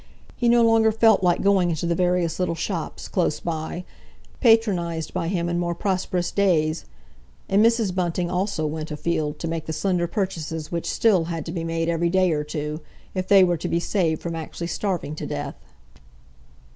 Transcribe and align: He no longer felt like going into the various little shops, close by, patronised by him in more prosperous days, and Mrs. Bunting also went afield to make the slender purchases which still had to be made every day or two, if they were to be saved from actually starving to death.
He 0.35 0.49
no 0.49 0.63
longer 0.63 0.91
felt 0.91 1.21
like 1.21 1.43
going 1.43 1.69
into 1.69 1.85
the 1.85 1.93
various 1.93 2.39
little 2.39 2.55
shops, 2.55 3.07
close 3.07 3.39
by, 3.39 3.85
patronised 4.39 5.13
by 5.13 5.27
him 5.27 5.47
in 5.47 5.59
more 5.59 5.75
prosperous 5.75 6.31
days, 6.31 6.85
and 7.47 7.63
Mrs. 7.63 7.93
Bunting 7.93 8.27
also 8.27 8.65
went 8.65 8.89
afield 8.89 9.37
to 9.37 9.47
make 9.47 9.67
the 9.67 9.73
slender 9.73 10.07
purchases 10.07 10.71
which 10.71 10.89
still 10.89 11.25
had 11.25 11.45
to 11.45 11.51
be 11.51 11.63
made 11.63 11.87
every 11.87 12.09
day 12.09 12.31
or 12.31 12.43
two, 12.43 12.81
if 13.13 13.27
they 13.27 13.43
were 13.43 13.57
to 13.57 13.67
be 13.67 13.79
saved 13.79 14.23
from 14.23 14.35
actually 14.35 14.65
starving 14.65 15.13
to 15.17 15.27
death. 15.27 15.63